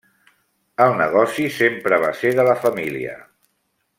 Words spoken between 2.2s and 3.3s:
ser de la família.